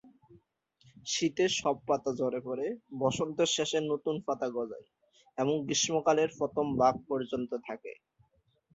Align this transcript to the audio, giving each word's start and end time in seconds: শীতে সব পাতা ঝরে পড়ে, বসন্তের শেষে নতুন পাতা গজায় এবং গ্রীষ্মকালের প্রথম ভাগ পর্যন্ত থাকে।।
শীতে 1.07 1.45
সব 1.57 1.75
পাতা 1.87 2.11
ঝরে 2.19 2.39
পড়ে, 2.43 2.67
বসন্তের 2.99 3.49
শেষে 3.55 3.79
নতুন 3.91 4.15
পাতা 4.27 4.47
গজায় 4.55 4.87
এবং 5.37 5.53
গ্রীষ্মকালের 5.65 6.29
প্রথম 6.39 6.65
ভাগ 6.81 6.95
পর্যন্ত 7.09 7.51
থাকে।। 7.67 7.91